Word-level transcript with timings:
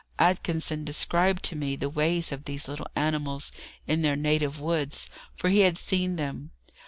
Atkinson 0.17 0.83
described 0.83 1.43
to 1.43 1.55
me 1.55 1.75
the 1.75 1.87
ways 1.87 2.31
of 2.31 2.45
these 2.45 2.67
little 2.67 2.87
animals 2.95 3.51
in 3.85 4.01
their 4.01 4.15
native 4.15 4.59
woods, 4.59 5.11
for 5.35 5.49
he 5.49 5.59
had 5.59 5.77
seen 5.77 6.15
them. 6.15 6.49